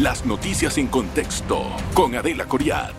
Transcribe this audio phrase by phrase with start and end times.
[0.00, 2.92] Las noticias en contexto con Adela Coriad.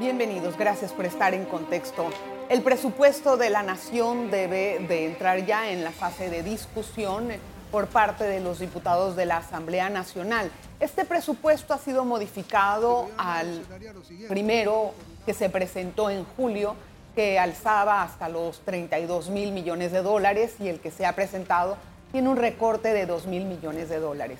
[0.00, 2.08] Bienvenidos, gracias por estar en contexto.
[2.48, 7.28] El presupuesto de la nación debe de entrar ya en la fase de discusión
[7.70, 10.50] por parte de los diputados de la Asamblea Nacional.
[10.80, 13.66] Este presupuesto ha sido modificado al
[14.30, 14.94] primero
[15.26, 16.74] que se presentó en julio,
[17.14, 21.76] que alzaba hasta los 32 mil millones de dólares y el que se ha presentado
[22.14, 24.38] tiene un recorte de 2 mil millones de dólares.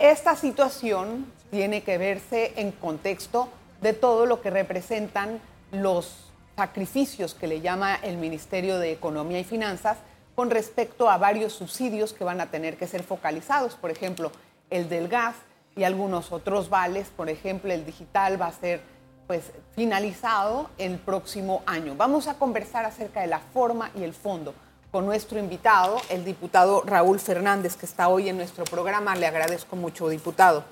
[0.00, 3.48] Esta situación tiene que verse en contexto
[3.80, 9.44] de todo lo que representan los sacrificios que le llama el Ministerio de Economía y
[9.44, 9.98] Finanzas
[10.34, 14.32] con respecto a varios subsidios que van a tener que ser focalizados, por ejemplo,
[14.70, 15.36] el del gas
[15.76, 18.80] y algunos otros vales, por ejemplo, el digital va a ser
[19.28, 21.94] pues finalizado el próximo año.
[21.96, 24.54] Vamos a conversar acerca de la forma y el fondo
[24.96, 29.14] con nuestro invitado, el diputado Raúl Fernández, que está hoy en nuestro programa.
[29.14, 30.64] Le agradezco mucho, diputado.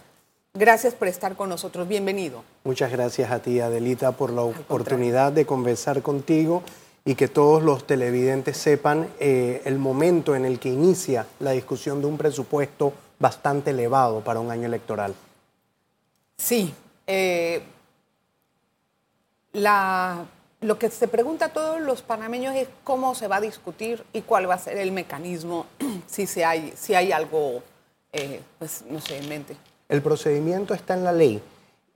[0.55, 1.87] Gracias por estar con nosotros.
[1.87, 2.43] Bienvenido.
[2.65, 6.63] Muchas gracias a ti, Adelita, por la oportunidad de conversar contigo
[7.05, 12.01] y que todos los televidentes sepan eh, el momento en el que inicia la discusión
[12.01, 15.15] de un presupuesto bastante elevado para un año electoral.
[16.39, 16.73] Sí.
[17.07, 17.63] Eh,
[19.53, 20.25] la,
[20.65, 24.23] lo que se pregunta a todos los panameños es cómo se va a discutir y
[24.23, 25.67] cuál va a ser el mecanismo,
[26.07, 27.63] si, se hay, si hay algo,
[28.13, 29.57] eh, pues no sé, en mente.
[29.91, 31.43] El procedimiento está en la ley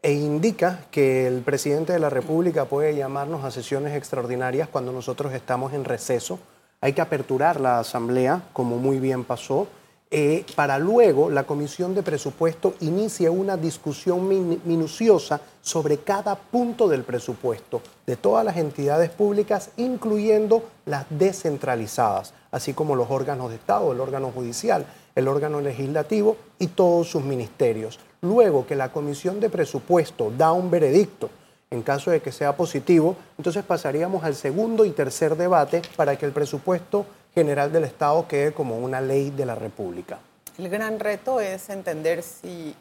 [0.03, 5.33] e indica que el presidente de la República puede llamarnos a sesiones extraordinarias cuando nosotros
[5.33, 6.39] estamos en receso.
[6.83, 9.67] Hay que aperturar la asamblea, como muy bien pasó,
[10.11, 14.27] eh, para luego la Comisión de Presupuesto inicie una discusión
[14.65, 22.73] minuciosa sobre cada punto del presupuesto de todas las entidades públicas, incluyendo las descentralizadas, así
[22.73, 27.99] como los órganos de Estado, el órgano judicial, el órgano legislativo y todos sus ministerios.
[28.23, 31.29] Luego que la Comisión de Presupuesto da un veredicto,
[31.71, 36.25] en caso de que sea positivo, entonces pasaríamos al segundo y tercer debate para que
[36.25, 37.05] el presupuesto
[37.39, 40.19] general del Estado quede como una ley de la República.
[40.59, 42.75] El gran reto es entender si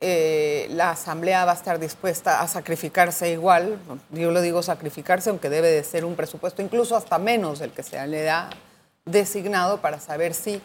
[0.00, 3.78] eh, la Asamblea va a estar dispuesta a sacrificarse igual,
[4.10, 7.82] yo lo digo sacrificarse, aunque debe de ser un presupuesto incluso hasta menos del que
[7.82, 8.48] se le ha
[9.04, 10.62] designado para saber si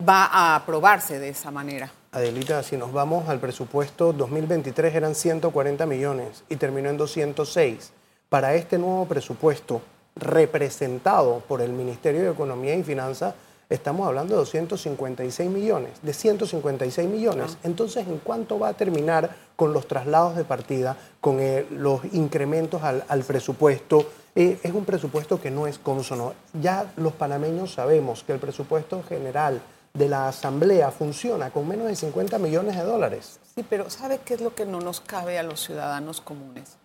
[0.00, 1.92] va a aprobarse de esa manera.
[2.12, 7.92] Adelita, si nos vamos al presupuesto 2023 eran 140 millones y terminó en 206.
[8.30, 9.82] Para este nuevo presupuesto
[10.16, 13.34] representado por el Ministerio de Economía y Finanzas,
[13.68, 17.52] estamos hablando de 256 millones, de 156 millones.
[17.54, 17.58] Ah.
[17.64, 22.82] Entonces, ¿en cuánto va a terminar con los traslados de partida, con eh, los incrementos
[22.82, 24.06] al, presupuesto?
[24.34, 26.34] Eh, es un presupuesto que no es consono.
[26.60, 29.60] Ya los panameños sabemos que el presupuesto general
[29.94, 33.38] de la Asamblea funciona con menos de 50 millones de dólares.
[33.54, 36.76] Sí, pero ¿sabe qué es lo que no nos cabe a los ciudadanos comunes?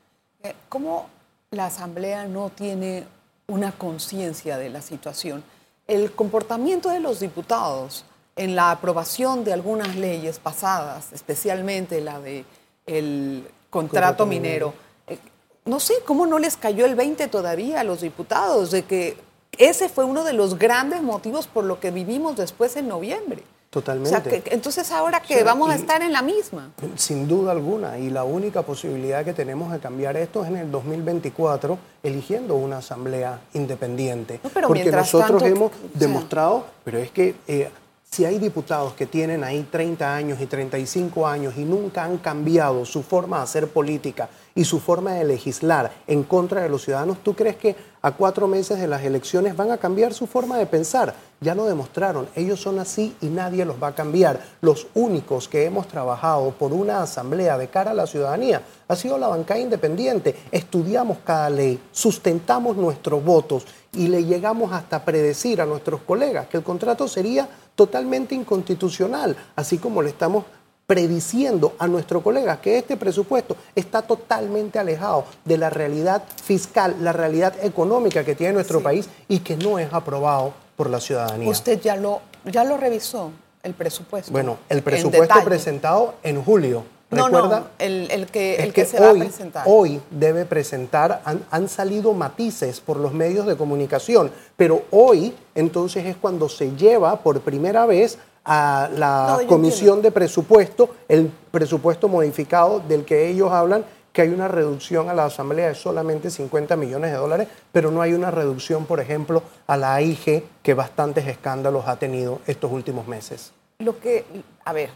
[0.43, 1.07] Eh, ¿Cómo
[1.51, 3.05] la Asamblea no tiene
[3.47, 5.43] una conciencia de la situación?
[5.87, 8.03] El comportamiento de los diputados
[8.35, 12.45] en la aprobación de algunas leyes pasadas, especialmente la de
[12.85, 14.73] el contrato, minero,
[15.07, 15.17] eh,
[15.65, 19.17] no sé cómo no les cayó el 20 todavía a los diputados de que
[19.57, 23.43] ese fue uno de los grandes motivos por lo que vivimos después en noviembre.
[23.69, 24.43] Totalmente.
[24.45, 26.71] entonces ahora que vamos a estar en la misma.
[26.95, 30.71] Sin duda alguna, y la única posibilidad que tenemos de cambiar esto es en el
[30.71, 34.39] 2024, eligiendo una asamblea independiente.
[34.41, 37.69] Porque nosotros hemos demostrado, pero es que eh,
[38.09, 42.85] si hay diputados que tienen ahí 30 años y 35 años y nunca han cambiado
[42.85, 47.19] su forma de hacer política y su forma de legislar en contra de los ciudadanos,
[47.21, 50.65] ¿tú crees que a cuatro meses de las elecciones van a cambiar su forma de
[50.65, 51.13] pensar?
[51.41, 54.41] Ya lo demostraron, ellos son así y nadie los va a cambiar.
[54.61, 59.19] Los únicos que hemos trabajado por una asamblea de cara a la ciudadanía ha sido
[59.19, 60.35] la bancada independiente.
[60.51, 63.65] Estudiamos cada ley, sustentamos nuestros votos
[63.97, 69.77] y le llegamos hasta predecir a nuestros colegas que el contrato sería totalmente inconstitucional, así
[69.77, 70.45] como le estamos
[70.85, 77.11] prediciendo a nuestro colega que este presupuesto está totalmente alejado de la realidad fiscal, la
[77.11, 81.49] realidad económica que tiene nuestro país y que no es aprobado por la ciudadanía.
[81.49, 83.31] Usted ya lo, ya lo revisó,
[83.63, 84.31] el presupuesto.
[84.31, 86.83] Bueno, el presupuesto presentado en julio.
[87.09, 87.59] ¿Recuerda?
[87.59, 89.63] No, el, que, el que, se va a presentar.
[89.65, 96.05] Hoy debe presentar, han, han, salido matices por los medios de comunicación, pero hoy entonces
[96.05, 98.17] es cuando se lleva por primera vez
[98.47, 103.83] a la Comisión de Presupuesto, el presupuesto modificado del que ellos hablan,
[104.13, 108.01] que hay una reducción a la Asamblea de solamente 50 millones de dólares, pero no
[108.01, 113.07] hay una reducción, por ejemplo, a la AIG, que bastantes escándalos ha tenido estos últimos
[113.07, 113.51] meses.
[113.79, 114.25] lo que,
[114.65, 114.89] a ver,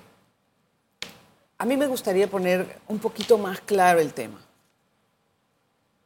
[1.61, 4.41] a mí me gustaría poner un poquito más claro el tema.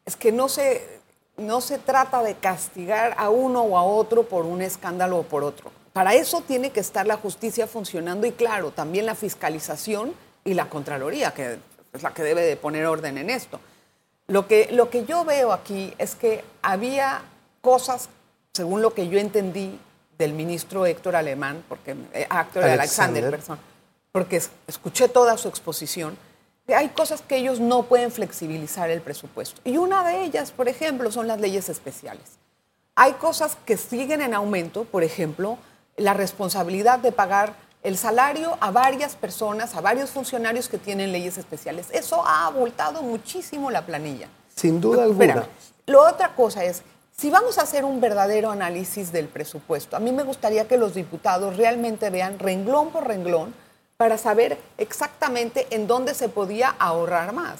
[0.04, 1.00] Es que no se,
[1.38, 5.46] no se trata de castigar a uno o a otro por un escándalo o por
[5.46, 5.72] otro.
[5.94, 10.13] Para eso tiene que estar la justicia funcionando y claro, también la fiscalización
[10.44, 11.57] y la Contraloría, que
[11.94, 13.62] es la que debe de poner orden en esto.
[14.28, 17.22] Lo que, lo que yo veo aquí es que había
[17.62, 18.10] cosas,
[18.52, 19.80] según lo que yo entendí
[20.18, 23.75] del ministro Héctor Alemán, porque, eh, Héctor Alexander, Alexander
[24.16, 26.18] porque escuché toda su exposición,
[26.74, 29.60] hay cosas que ellos no pueden flexibilizar el presupuesto.
[29.66, 32.24] Y una de ellas, por ejemplo, son las leyes especiales.
[32.96, 35.58] Hay cosas que siguen en aumento, por ejemplo,
[35.98, 41.38] la responsabilidad de pagar el salario a varias personas, a varios funcionarios que tienen leyes
[41.38, 41.88] especiales.
[41.92, 44.30] Eso ha abultado muchísimo la planilla.
[44.56, 45.46] Sin duda alguna.
[45.88, 50.14] Lo otra cosa es, si vamos a hacer un verdadero análisis del presupuesto, a mí
[50.14, 53.65] me gustaría que los diputados realmente vean renglón por renglón
[53.97, 57.59] para saber exactamente en dónde se podía ahorrar más.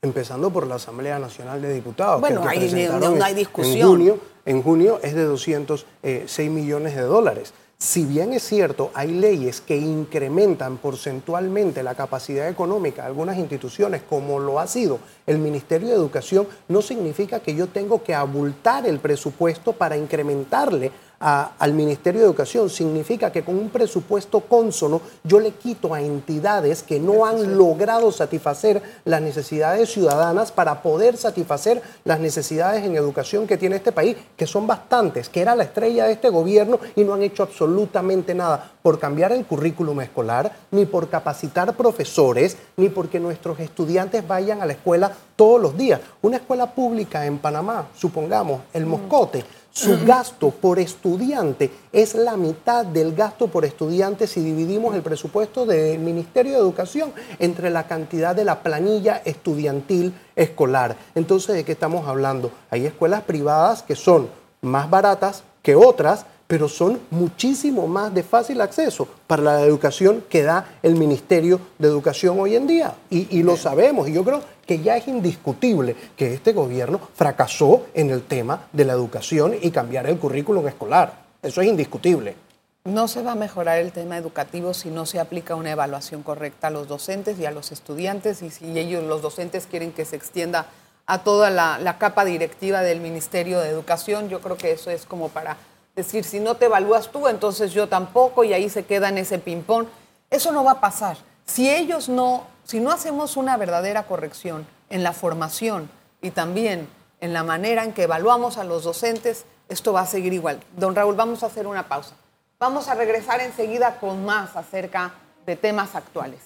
[0.00, 2.20] Empezando por la Asamblea Nacional de Diputados.
[2.20, 3.76] Bueno, que ahí no hay discusión.
[3.76, 7.52] En junio, en junio es de 206 eh, millones de dólares.
[7.80, 14.02] Si bien es cierto, hay leyes que incrementan porcentualmente la capacidad económica de algunas instituciones,
[14.08, 18.84] como lo ha sido el Ministerio de Educación, no significa que yo tengo que abultar
[18.84, 20.90] el presupuesto para incrementarle
[21.20, 26.82] al Ministerio de Educación significa que con un presupuesto cónsono yo le quito a entidades
[26.82, 33.46] que no han logrado satisfacer las necesidades ciudadanas para poder satisfacer las necesidades en educación
[33.46, 37.02] que tiene este país, que son bastantes, que era la estrella de este gobierno y
[37.02, 42.88] no han hecho absolutamente nada por cambiar el currículum escolar, ni por capacitar profesores, ni
[42.88, 46.00] porque nuestros estudiantes vayan a la escuela todos los días.
[46.22, 49.44] Una escuela pública en Panamá, supongamos, el Moscote,
[49.78, 55.64] su gasto por estudiante es la mitad del gasto por estudiante si dividimos el presupuesto
[55.66, 60.96] del Ministerio de Educación entre la cantidad de la planilla estudiantil escolar.
[61.14, 62.50] Entonces, ¿de qué estamos hablando?
[62.70, 64.28] Hay escuelas privadas que son
[64.62, 70.42] más baratas que otras, pero son muchísimo más de fácil acceso para la educación que
[70.42, 72.94] da el Ministerio de Educación hoy en día.
[73.10, 78.10] Y, lo sabemos, y yo creo que ya es indiscutible que este gobierno fracasó en
[78.10, 81.24] el tema de la educación y cambiar el currículum escolar.
[81.42, 82.36] Eso es indiscutible.
[82.84, 86.66] No se va a mejorar el tema educativo si no se aplica una evaluación correcta
[86.66, 90.16] a los docentes y a los estudiantes y si ellos, los docentes, quieren que se
[90.16, 90.66] extienda
[91.06, 94.28] a toda la, la capa directiva del Ministerio de Educación.
[94.28, 95.56] Yo creo que eso es como para
[95.96, 99.38] decir, si no te evalúas tú, entonces yo tampoco, y ahí se queda en ese
[99.38, 99.86] ping-pong.
[100.28, 101.16] Eso no va a pasar.
[101.48, 105.90] Si ellos no, si no hacemos una verdadera corrección en la formación
[106.20, 106.88] y también
[107.20, 110.60] en la manera en que evaluamos a los docentes, esto va a seguir igual.
[110.76, 112.14] Don Raúl, vamos a hacer una pausa.
[112.60, 115.14] Vamos a regresar enseguida con más acerca
[115.46, 116.40] de temas actuales.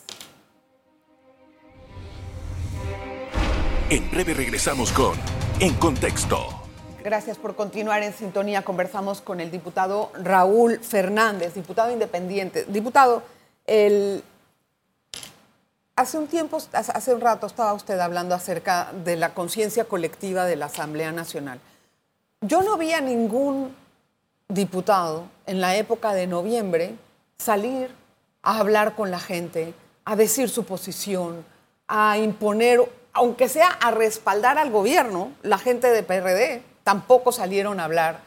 [3.91, 5.15] En breve regresamos con
[5.59, 6.39] En Contexto.
[7.03, 8.63] Gracias por continuar en sintonía.
[8.63, 12.65] Conversamos con el diputado Raúl Fernández, diputado independiente.
[12.69, 13.25] Diputado,
[13.67, 14.23] el...
[15.97, 20.57] hace un tiempo, hace un rato estaba usted hablando acerca de la conciencia colectiva de
[20.57, 21.61] la Asamblea Nacional.
[22.41, 23.75] Yo no vi a ningún
[24.49, 26.97] diputado en la época de noviembre
[27.39, 27.95] salir
[28.43, 31.45] a hablar con la gente, a decir su posición,
[31.87, 32.81] a imponer,
[33.13, 38.21] aunque sea a respaldar al gobierno, la gente de PRD tampoco salieron a hablar.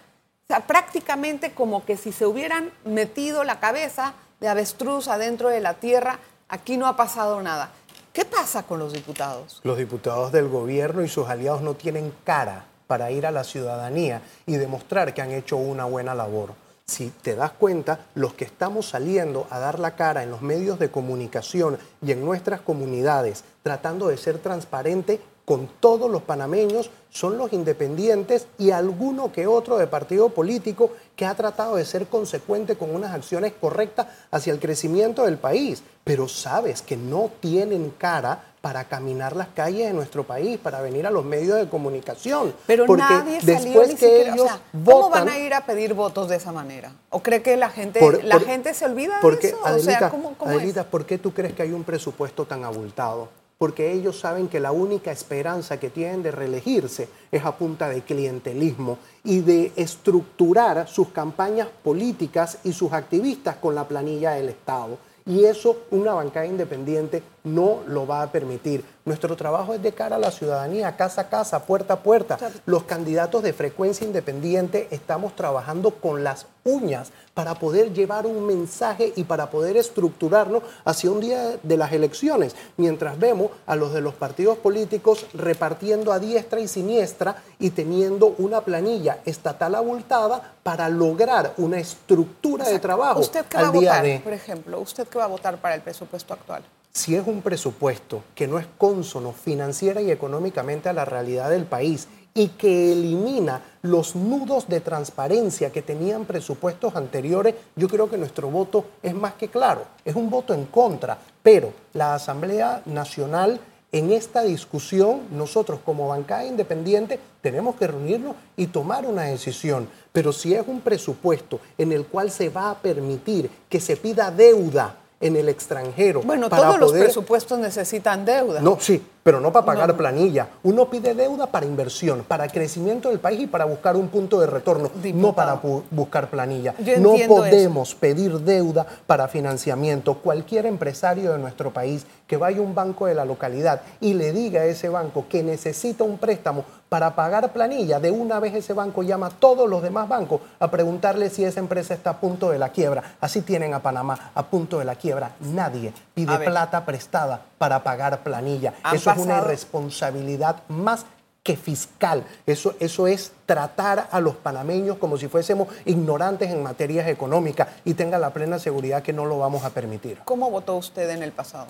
[0.46, 5.60] O sea, prácticamente como que si se hubieran metido la cabeza de avestruz adentro de
[5.60, 7.72] la tierra, aquí no ha pasado nada.
[8.14, 9.60] ¿Qué pasa con los diputados?
[9.64, 14.22] Los diputados del gobierno y sus aliados no tienen cara para ir a la ciudadanía
[14.46, 16.54] y demostrar que han hecho una buena labor.
[16.86, 20.78] Si te das cuenta, los que estamos saliendo a dar la cara en los medios
[20.78, 27.38] de comunicación y en nuestras comunidades, tratando de ser transparente, con todos los panameños son
[27.38, 32.76] los independientes y alguno que otro de partido político que ha tratado de ser consecuente
[32.76, 35.84] con unas acciones correctas hacia el crecimiento del país.
[36.04, 41.06] Pero sabes que no tienen cara para caminar las calles de nuestro país, para venir
[41.06, 42.54] a los medios de comunicación.
[42.66, 44.50] Pero nadie después que ellos
[44.84, 46.92] ¿Cómo van a ir a pedir votos de esa manera?
[47.12, 49.60] ¿O cree que la gente, la gente se olvida de eso?
[49.64, 53.30] Adelita, Adelita, ¿por qué tú crees que hay un presupuesto tan abultado?
[53.66, 58.04] Porque ellos saben que la única esperanza que tienen de reelegirse es a punta de
[58.04, 65.00] clientelismo y de estructurar sus campañas políticas y sus activistas con la planilla del Estado.
[65.26, 68.84] Y eso una bancada independiente no lo va a permitir.
[69.06, 72.38] Nuestro trabajo es de cara a la ciudadanía, casa a casa, puerta a puerta.
[72.66, 79.14] Los candidatos de frecuencia independiente estamos trabajando con las uñas para poder llevar un mensaje
[79.16, 84.02] y para poder estructurarnos hacia un día de las elecciones, mientras vemos a los de
[84.02, 90.90] los partidos políticos repartiendo a diestra y siniestra y teniendo una planilla estatal abultada para
[90.90, 93.20] lograr una estructura de trabajo.
[93.20, 94.80] ¿Usted qué va a votar, por ejemplo?
[94.80, 96.64] ¿Usted qué va a votar para el presupuesto actual?
[96.96, 101.66] Si es un presupuesto que no es cónsono financiera y económicamente a la realidad del
[101.66, 108.18] país y que elimina los nudos de transparencia que tenían presupuestos anteriores, yo creo que
[108.18, 113.60] nuestro voto es más que claro, es un voto en contra, pero la Asamblea Nacional
[113.92, 119.88] en esta discusión, nosotros como bancada independiente tenemos que reunirnos y tomar una decisión.
[120.12, 124.32] Pero si es un presupuesto en el cual se va a permitir que se pida
[124.32, 126.22] deuda en el extranjero.
[126.22, 128.62] Bueno, todos los presupuestos necesitan deuda.
[128.62, 130.50] No, sí, pero no para pagar planilla.
[130.64, 134.48] Uno pide deuda para inversión, para crecimiento del país y para buscar un punto de
[134.48, 136.76] retorno, no para buscar planilla.
[137.00, 140.16] no podemos pedir deuda para financiamiento.
[140.16, 144.32] Cualquier empresario de nuestro país que vaya a un banco de la localidad y le
[144.32, 148.72] diga a ese banco que necesita un préstamo para pagar planilla, de una vez ese
[148.72, 152.52] banco llama a todos los demás bancos a preguntarle si esa empresa está a punto
[152.52, 153.18] de la quiebra.
[153.20, 155.34] Así tienen a Panamá a punto de la quiebra.
[155.42, 158.76] Nadie pide plata prestada para pagar planilla.
[158.94, 161.06] Eso es una irresponsabilidad más
[161.44, 162.24] que fiscal.
[162.46, 167.96] Eso, eso es tratar a los panameños como si fuésemos ignorantes en materias económicas y
[167.96, 170.20] tenga la plena seguridad que no lo vamos a permitir.
[170.24, 171.68] ¿Cómo votó usted en el pasado?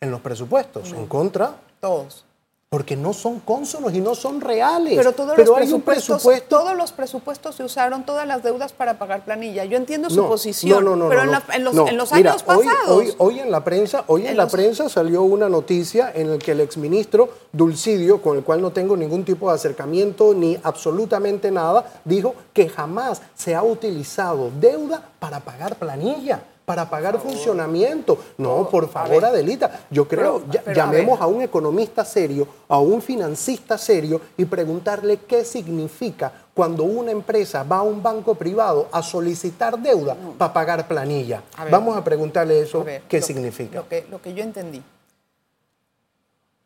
[0.00, 1.54] En los presupuestos, en contra.
[1.78, 2.24] Todos
[2.70, 4.94] porque no son cónsonos y no son reales.
[4.96, 9.64] Pero todos los presupuestos, todos los presupuestos se usaron, todas las deudas para pagar planilla.
[9.64, 11.32] Yo entiendo su posición, no, no, pero en,
[11.64, 13.16] los, años pasados.
[13.18, 16.60] Hoy, en la prensa, hoy en, la prensa salió una noticia en la que el
[16.60, 22.36] exministro Dulcidio, con el cual no tengo ningún tipo de acercamiento ni absolutamente nada, dijo
[22.52, 28.16] que jamás se ha utilizado deuda para pagar planilla para pagar funcionamiento.
[28.38, 34.20] No, por favor, Adelita, yo creo, llamemos a, un economista serio, a un financista serio
[34.36, 40.16] y preguntarle qué significa cuando una empresa va a un banco privado a solicitar deuda
[40.38, 41.42] para pagar planilla.
[41.72, 43.74] Vamos a preguntarle eso, qué significa.
[43.74, 44.80] Lo que, lo que yo entendí.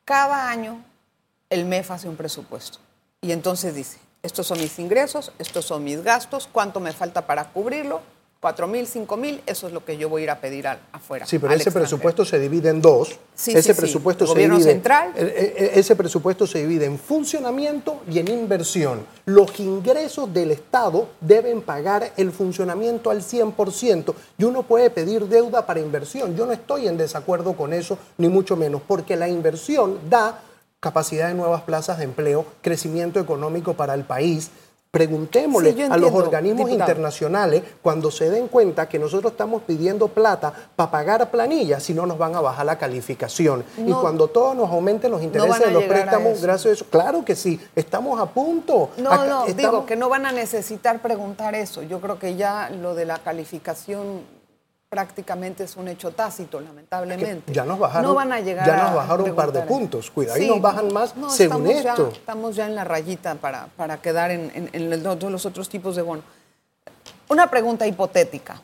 [0.05, 0.85] Cada año
[1.49, 2.79] el MEF hace un presupuesto
[3.23, 7.53] y entonces dice, estos son mis ingresos, estos son mis gastos, cuánto me falta para
[7.53, 8.03] cubrirlo,
[8.45, 11.25] 4 mil, 5 mil, eso es lo que yo voy a ir a pedir afuera.
[11.25, 13.19] Sí, pero ese presupuesto se divide en dos.
[13.35, 15.13] Sí, ese sí, presupuesto se divide, central.
[15.17, 19.07] Ese presupuesto se divide en funcionamiento y en inversión.
[19.25, 25.65] Los ingresos del Estado deben pagar el funcionamiento al 100% y uno puede pedir deuda
[25.65, 26.37] para inversión.
[26.37, 30.43] Yo no estoy en desacuerdo con eso, ni mucho menos, porque la inversión da
[30.81, 34.51] capacidad de nuevas plazas de empleo, crecimiento económico para el país,
[34.95, 40.91] Preguntémosle a los organismos internacionales cuando se den cuenta que nosotros estamos pidiendo plata para
[40.91, 43.65] pagar planillas, si no nos van a bajar la calificación.
[43.77, 47.35] y cuando todos nos aumenten los intereses de los préstamos, gracias a eso, claro que
[47.35, 48.91] sí, estamos a punto.
[48.99, 51.83] No, no, digo que no van a necesitar preguntar eso.
[51.83, 54.23] Yo creo que ya lo de la calificación
[54.95, 57.53] prácticamente es un hecho tácito, lamentablemente.
[57.53, 60.41] ya nos bajaron, no van a llegar ya nos bajaron un par de puntos, cuidado,
[60.41, 62.11] y nos bajan más según esto.
[62.13, 66.23] estamos ya en la rayita para, para quedar en, en, los otros tipos de bono.
[67.29, 68.63] Una pregunta hipotética.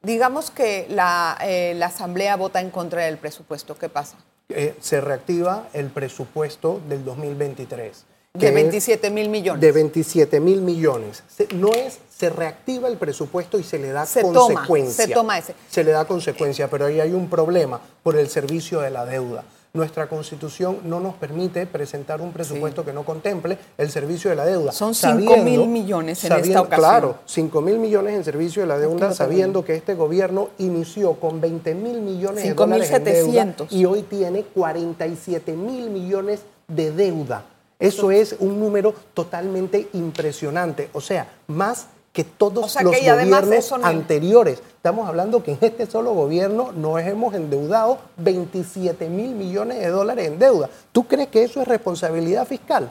[0.00, 4.16] Digamos que la, eh, la, Asamblea vota en contra del presupuesto, ¿qué pasa?
[4.48, 8.06] Eh, se reactiva el presupuesto del 2023.
[8.32, 9.60] De 27 mil millones.
[9.60, 11.24] De 27 mil millones.
[11.52, 15.06] No es, se reactiva el presupuesto y se le da consecuencia.
[15.06, 15.54] se toma ese.
[15.68, 19.42] Se le da consecuencia, pero ahí hay un problema por el servicio de la deuda.
[19.72, 24.46] Nuestra constitución no nos permite presentar un presupuesto que no contemple el servicio de la
[24.46, 24.70] deuda.
[24.72, 26.80] Son 5 mil millones en esta ocasión.
[26.80, 31.40] Claro, 5 mil millones en servicio de la deuda, sabiendo que este gobierno inició con
[31.40, 37.44] 20 mil millones de dólares en deuda y hoy tiene 47 mil millones de deuda.
[37.80, 40.90] Eso es un número totalmente impresionante.
[40.92, 44.62] O sea, más que todos los gobiernos anteriores.
[44.76, 50.26] Estamos hablando que en este solo gobierno nos hemos endeudado 27 mil millones de dólares
[50.26, 50.68] en deuda.
[50.92, 52.90] ¿Tú crees que eso es responsabilidad fiscal?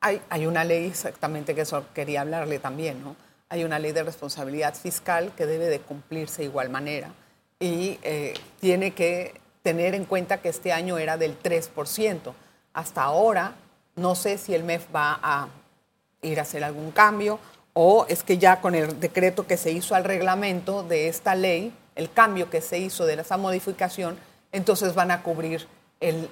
[0.00, 3.16] Hay, hay una ley exactamente que eso quería hablarle también, ¿no?
[3.48, 7.10] Hay una ley de responsabilidad fiscal que debe de cumplirse de igual manera
[7.58, 12.32] y eh, tiene que tener en cuenta que este año era del 3%
[12.72, 13.54] hasta ahora.
[13.96, 15.48] No sé si el MEF va a
[16.22, 17.38] ir a hacer algún cambio
[17.72, 21.72] o es que ya con el decreto que se hizo al reglamento de esta ley,
[21.94, 24.18] el cambio que se hizo de esa modificación,
[24.50, 25.68] entonces van a cubrir
[26.00, 26.28] el,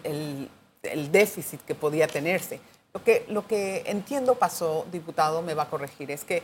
[0.82, 2.60] el déficit que podía tenerse.
[2.96, 6.42] Lo que, lo que entiendo pasó, diputado, me va a corregir, es que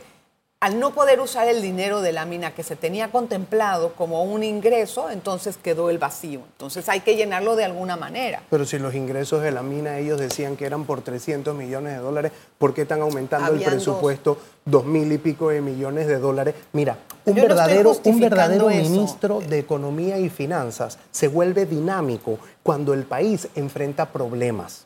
[0.63, 4.45] al no poder usar el dinero de la mina que se tenía contemplado como un
[4.45, 6.39] ingreso, entonces quedó el vacío.
[6.53, 8.41] Entonces hay que llenarlo de alguna manera.
[8.49, 11.99] Pero si los ingresos de la mina ellos decían que eran por 300 millones de
[11.99, 14.85] dólares, ¿por qué están aumentando el presupuesto dos.
[14.85, 16.55] mil y pico de millones de dólares?
[16.71, 23.03] Mira, un verdadero, un verdadero ministro de Economía y Finanzas se vuelve dinámico cuando el
[23.03, 24.85] país enfrenta problemas.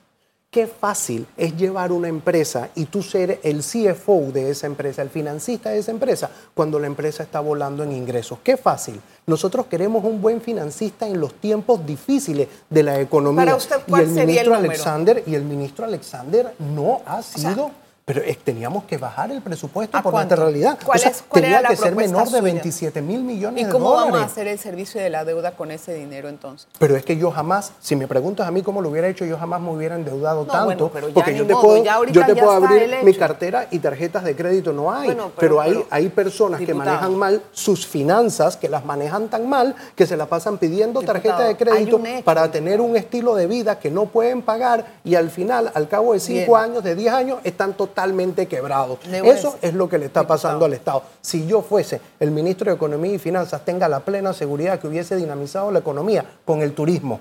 [0.57, 5.11] Qué fácil es llevar una empresa y tú ser el CFO de esa empresa, el
[5.11, 8.39] financista de esa empresa, cuando la empresa está volando en ingresos.
[8.43, 8.99] Qué fácil.
[9.27, 13.45] Nosotros queremos un buen financista en los tiempos difíciles de la economía.
[13.45, 17.69] Para usted, ¿cuál y el ministro Alexander y el ministro Alexander no ha sido
[18.07, 20.79] pero teníamos que bajar el presupuesto por nuestra realidad.
[20.81, 23.69] ¿Cuál tenía que ser menor de 27 mil millones de dólares.
[23.69, 26.69] ¿Y cómo vamos a hacer el servicio de la deuda con ese dinero entonces?
[26.79, 29.37] Pero es que yo jamás, si me preguntas a mí cómo lo hubiera hecho, yo
[29.37, 30.89] jamás me hubiera endeudado tanto.
[30.89, 34.89] porque yo te puedo, yo te puedo abrir mi cartera y tarjetas de crédito no
[34.89, 35.13] hay.
[35.37, 40.07] pero, hay, hay personas que manejan mal sus finanzas, que las manejan tan mal, que
[40.07, 44.05] se la pasan pidiendo tarjetas de crédito para tener un estilo de vida que no
[44.05, 47.96] pueden pagar y al final, al cabo de 5 años, de 10 años, están totalmente
[47.97, 48.99] totalmente quebrado.
[49.11, 51.01] Eso es lo que le está pasando al Estado.
[51.19, 55.15] Si yo fuese el ministro de Economía y Finanzas, tenga la plena seguridad que hubiese
[55.15, 57.19] dinamizado la economía con el turismo.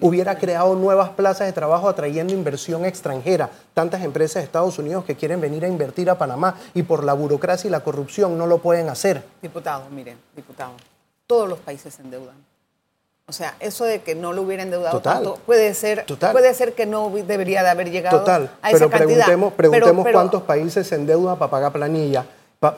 [0.00, 3.50] Hubiera creado nuevas plazas de trabajo atrayendo inversión extranjera.
[3.74, 7.12] Tantas empresas de Estados Unidos que quieren venir a invertir a Panamá y por la
[7.12, 9.22] burocracia y la corrupción no lo pueden hacer.
[9.42, 10.72] Diputado, miren, diputado,
[11.26, 12.49] todos los países se endeudan.
[13.30, 16.84] O sea, eso de que no lo hubiera endeudado tanto puede ser, puede ser que
[16.84, 18.50] no debería de haber llegado Total.
[18.60, 22.26] a esa pero Preguntemos, preguntemos cuántos países se endeudan para pagar planilla.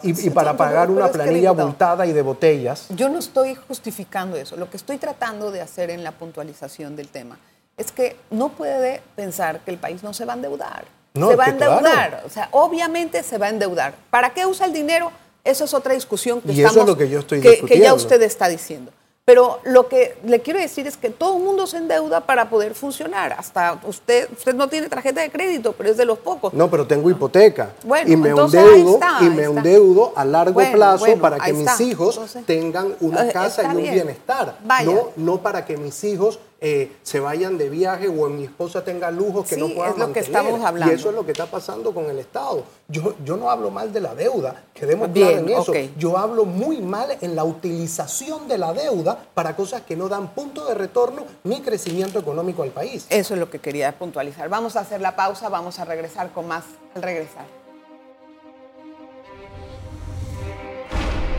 [0.02, 2.84] y, para pagar una planilla abultada y de botellas.
[2.90, 4.56] Yo no estoy justificando eso.
[4.56, 7.38] Lo que estoy tratando de hacer en la puntualización del tema
[7.78, 10.84] es que no puede pensar que el país no se va a endeudar.
[11.14, 12.24] se va a endeudar.
[12.26, 13.94] O sea, obviamente se va a endeudar.
[14.10, 15.10] ¿Para qué usa el dinero?
[15.44, 18.20] Eso es otra discusión que, y eso es lo que, yo estoy que ya usted
[18.20, 18.92] está diciendo.
[19.24, 22.74] Pero lo que le quiero decir es que todo el mundo se endeuda para poder
[22.74, 23.32] funcionar.
[23.38, 26.52] Hasta usted, usted no tiene tarjeta de crédito, pero es de los pocos.
[26.52, 27.70] No, pero tengo hipoteca.
[28.04, 33.28] y me endeudo y me endeudo a largo plazo para que mis hijos tengan una
[33.28, 34.58] eh, casa y un bienestar.
[34.84, 39.10] No, no para que mis hijos eh, se vayan de viaje o mi esposa tenga
[39.10, 40.92] lujos que no puedan es lo que estamos hablando.
[40.92, 42.62] Y eso es lo que está pasando con el Estado.
[42.86, 45.72] Yo, yo no hablo mal de la deuda, quedemos claros en eso.
[45.98, 50.34] Yo hablo muy mal en la utilización de la deuda para cosas que no dan
[50.34, 53.06] punto de retorno ni crecimiento económico al país.
[53.10, 54.48] Eso es lo que quería puntualizar.
[54.48, 56.62] Vamos a hacer la pausa, vamos a regresar con más
[56.94, 57.44] al regresar.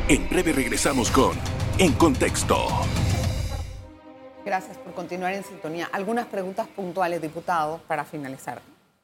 [0.10, 1.32] En breve regresamos con
[1.78, 2.58] En Contexto.
[4.46, 5.90] Gracias por continuar en sintonía.
[5.92, 8.62] Algunas preguntas puntuales, diputado, para finalizar.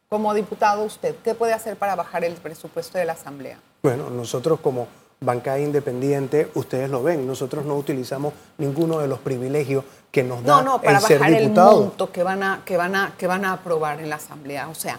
[0.10, 3.58] Como diputado usted, ¿qué puede hacer para bajar el presupuesto de la Asamblea?
[3.82, 4.88] Bueno, nosotros como
[5.22, 10.58] bancada independiente, ustedes lo ven, nosotros no utilizamos ninguno de los privilegios que nos da
[10.58, 13.54] no, no, para bajar el monto que van a que van a que van a
[13.54, 14.98] aprobar en la Asamblea, o sea,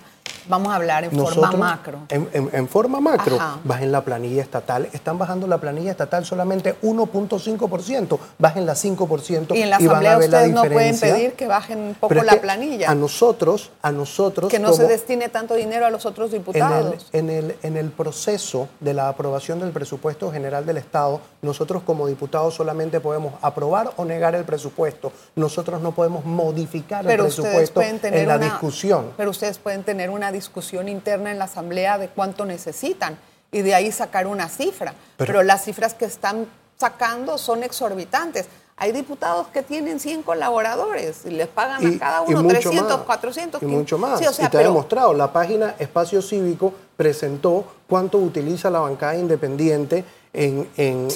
[0.49, 1.99] Vamos a hablar en forma macro.
[2.09, 4.89] En, forma macro, bajen la planilla estatal.
[4.93, 9.57] Están bajando la planilla estatal solamente 1.5%, bajen la 5%.
[9.57, 12.91] Y en la Asamblea ustedes no pueden pedir que bajen un poco la planilla.
[12.91, 14.51] A nosotros, a nosotros.
[14.51, 17.09] Que no se destine tanto dinero a los otros diputados.
[17.13, 22.07] En el, en el proceso de la aprobación del presupuesto general del Estado, nosotros como
[22.07, 25.13] diputados solamente podemos aprobar o negar el presupuesto.
[25.37, 29.13] Nosotros no podemos modificar el presupuesto en la discusión.
[29.17, 33.19] Pero ustedes pueden tener una discusión interna en la Asamblea de cuánto necesitan
[33.53, 34.95] y de ahí sacar una cifra.
[35.17, 36.47] Pero, las cifras que están
[36.79, 38.47] sacando son exorbitantes.
[38.77, 43.63] Hay diputados que tienen 100 colaboradores y les pagan a cada uno 300, 400.
[43.63, 44.21] Y mucho más.
[44.23, 50.69] y te ha demostrado, la página Espacio Cívico presentó cuánto utiliza la bancada independiente en,
[50.77, 51.09] en,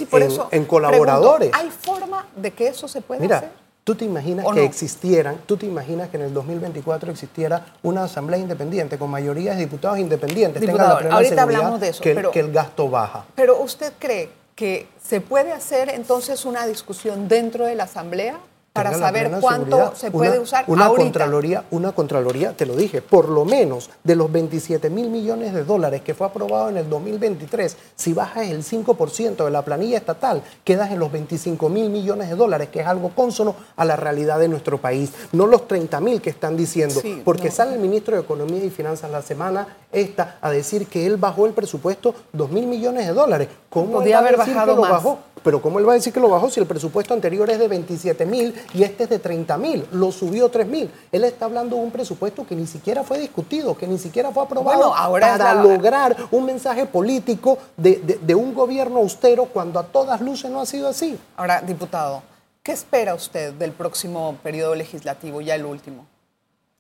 [0.51, 1.51] en, colaboradores.
[1.55, 3.64] ¿Hay forma de que eso se pueda hacer?
[3.85, 8.41] ¿Tú te imaginas que existieran, tú te imaginas que en el 2024 existiera una asamblea
[8.41, 10.63] independiente con mayoría de diputados independientes?
[10.63, 12.03] Diputado, ahorita hablamos de eso.
[12.03, 13.27] Que, que el gasto baja.
[13.35, 18.39] Pero usted cree que se puede hacer entonces una discusión dentro de la asamblea
[18.75, 23.45] para saber cuánto se puede usar una Contraloría, una Contraloría, te lo dije, por lo
[23.45, 28.13] menos de los 27 mil millones de dólares que fue aprobado en el 2023, si
[28.13, 32.69] bajas el 5% de la planilla estatal, quedas en los 25 mil millones de dólares,
[32.73, 35.13] que es algo consono a la realidad de nuestro país.
[35.31, 39.09] No los 30 mil que están diciendo, porque sale el ministro de Economía y Finanzas
[39.09, 43.49] la semana esta a decir que él bajó el presupuesto 2 mil millones de dólares.
[43.71, 44.91] ¿Cómo Podía haber bajado más.
[44.91, 45.19] bajó?
[45.45, 47.69] Pero ¿cómo él va a decir que lo bajó si el presupuesto anterior es de
[47.69, 49.87] 27 mil y este es de 30 mil?
[49.93, 50.91] Lo subió 3 mil.
[51.13, 54.43] Él está hablando de un presupuesto que ni siquiera fue discutido, que ni siquiera fue
[54.43, 60.51] aprobado para lograr un mensaje político de, de un gobierno austero cuando a todas luces
[60.51, 61.19] no ha sido así.
[61.37, 62.23] Ahora, diputado,
[62.63, 66.07] ¿qué espera usted del próximo periodo legislativo, ya el último?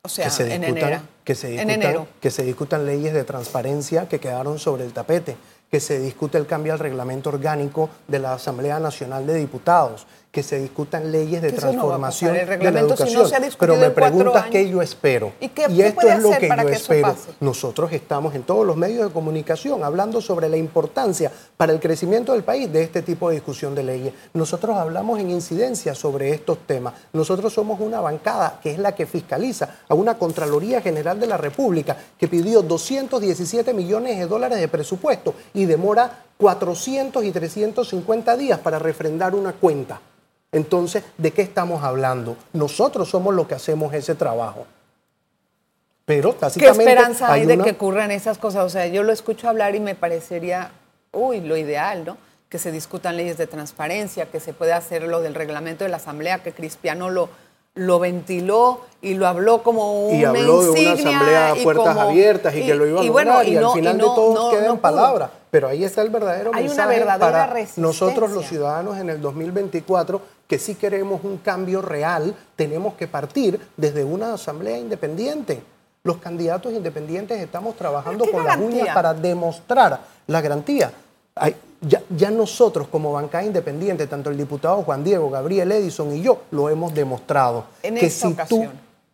[0.00, 1.00] O sea, en enero.
[1.24, 5.36] Que se, discutan, que se discutan leyes de transparencia que quedaron sobre el tapete
[5.74, 10.42] que se discute el cambio al reglamento orgánico de la Asamblea Nacional de Diputados, que
[10.42, 13.22] se discutan leyes de transformación de la educación.
[13.56, 15.32] Pero me preguntas qué yo espero.
[15.40, 15.46] Y,
[15.80, 17.14] esto es lo que yo espero.
[17.38, 22.32] Nosotros estamos en todos los medios de comunicación hablando sobre la importancia para el crecimiento
[22.32, 24.12] del país de este tipo de discusión de leyes.
[24.32, 26.94] Nosotros hablamos en incidencia sobre estos temas.
[27.12, 31.36] Nosotros somos una bancada que es la que fiscaliza a una Contraloría General de la
[31.36, 38.58] República que pidió 217 millones de dólares de presupuesto y demora 400 y 350 días
[38.58, 40.00] para refrendar una cuenta.
[40.54, 42.36] Entonces, ¿de qué estamos hablando?
[42.52, 44.66] Nosotros somos los que hacemos ese trabajo.
[46.04, 46.36] Pero.
[46.56, 48.64] ¿Qué esperanza hay, de que ocurran esas cosas?
[48.64, 50.70] O sea, yo lo escucho hablar y me parecería,
[51.12, 52.16] uy, lo ideal, ¿no?
[52.48, 55.96] Que se discutan leyes de transparencia, que se pueda hacer lo del reglamento de la
[55.96, 57.30] Asamblea, que Cristiano lo,
[57.74, 62.54] lo ventiló y lo habló como una Y habló de una asamblea a puertas abiertas
[62.54, 65.30] y, que lo iba a lograr y, al final de todo quedan palabras.
[65.50, 70.20] Pero ahí está el verdadero Hay mensaje una para nosotros los ciudadanos en el 2024
[70.46, 75.62] que si queremos un cambio real, tenemos que partir desde una asamblea independiente.
[76.02, 80.92] Los candidatos independientes estamos trabajando con las uñas para demostrar la garantía.
[81.80, 86.68] ya, nosotros como bancada independiente, tanto el diputado Juan Diego, Gabriel Edison y yo, lo
[86.68, 87.64] hemos demostrado.
[87.82, 88.66] que si Tú,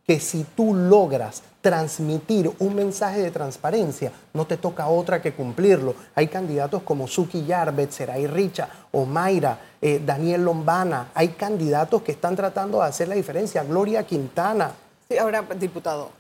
[0.05, 5.95] que si tú logras transmitir un mensaje de transparencia, no te toca otra que cumplirlo.
[6.15, 11.11] Hay candidatos como Suki Yarbet, Seray Richa, Omaira, eh, Daniel Lombana.
[11.15, 13.63] Hay candidatos que están tratando de hacer la diferencia.
[13.65, 14.73] Gloria Quintana.
[15.09, 16.11] Sí, ahora, diputado,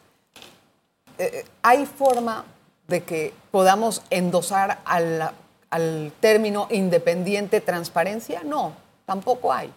[1.18, 2.44] eh, eh, ¿hay forma
[2.86, 5.30] de que podamos endosar al,
[5.70, 8.42] al término independiente transparencia?
[8.44, 8.72] No,
[9.06, 9.72] tampoco hay.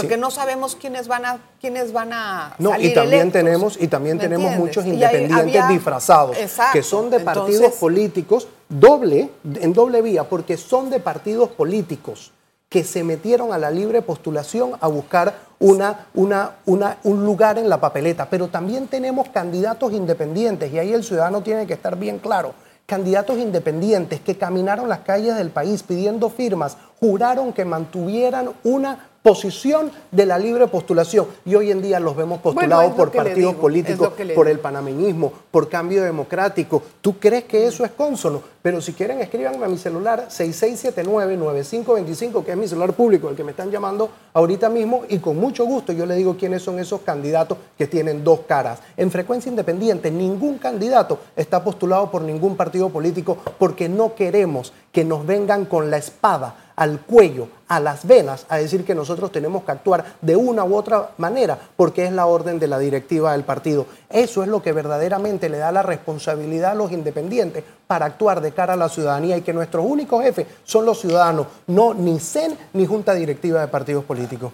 [0.00, 4.18] Porque no sabemos quiénes van a quiénes van a no, y también tenemos y también
[4.18, 6.36] tenemos muchos independientes disfrazados
[6.72, 9.30] que son de partidos políticos doble
[9.60, 12.32] en doble vía porque son de partidos políticos
[12.74, 17.68] que se metieron a la libre postulación a buscar una, una, una, un lugar en
[17.68, 18.28] la papeleta.
[18.28, 22.52] Pero también tenemos candidatos independientes y ahí el ciudadano tiene que estar bien claro.
[22.84, 29.90] Candidatos independientes que caminaron las calles del país pidiendo firmas, juraron que mantuvieran una posición
[30.10, 31.26] de la libre postulación.
[31.46, 36.04] Y hoy en día los vemos postulados por partidos políticos, por el panameñismo, por cambio
[36.04, 36.82] democrático.
[37.00, 38.42] ¿Tú crees que eso es consono?
[38.64, 43.44] Pero si quieren, escríbanme a mi celular 6679-9525, que es mi celular público, el que
[43.44, 47.02] me están llamando ahorita mismo, y con mucho gusto yo le digo quiénes son esos
[47.02, 48.78] candidatos que tienen dos caras.
[48.96, 55.04] En frecuencia independiente, ningún candidato está postulado por ningún partido político porque no queremos que
[55.04, 59.64] nos vengan con la espada al cuello, a las venas, a decir que nosotros tenemos
[59.64, 63.44] que actuar de una u otra manera, porque es la orden de la directiva del
[63.44, 63.86] partido.
[64.14, 68.52] Eso es lo que verdaderamente le da la responsabilidad a los independientes para actuar de
[68.52, 72.56] cara a la ciudadanía y que nuestros únicos jefes son los ciudadanos, no ni CEN
[72.74, 74.52] ni Junta Directiva de Partidos Políticos.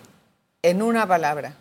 [0.62, 1.52] En una palabra,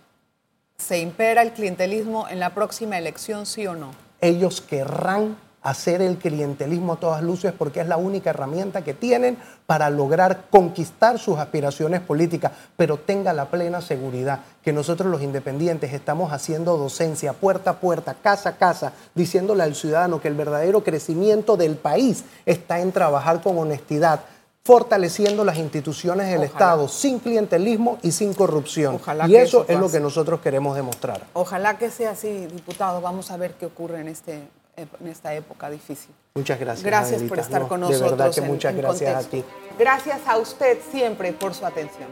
[0.77, 3.91] ¿se impera el clientelismo en la próxima elección, sí o no?
[4.21, 9.38] Ellos querrán hacer el clientelismo a todas luces porque es la única herramienta que tienen
[9.65, 15.93] para lograr conquistar sus aspiraciones políticas, pero tenga la plena seguridad que nosotros los independientes
[15.93, 20.84] estamos haciendo docencia puerta a puerta, casa a casa, diciéndole al ciudadano que el verdadero
[20.84, 24.22] crecimiento del país está en trabajar con honestidad,
[24.63, 29.00] fortaleciendo las instituciones del Estado sin clientelismo y sin corrupción.
[29.28, 31.26] y eso, es lo que nosotros queremos demostrar.
[31.34, 33.02] Ojalá que sea así, diputado.
[33.02, 34.48] Vamos a ver qué ocurre en este
[34.80, 36.13] en esta época difícil.
[36.36, 36.86] Muchas gracias.
[36.86, 38.12] Gracias por estar con nosotros.
[38.12, 39.44] De verdad que muchas gracias a ti.
[39.78, 42.10] Gracias a usted siempre por su atención.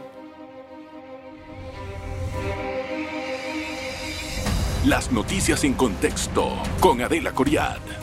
[4.86, 7.97] Las noticias en contexto con Adela Coriad.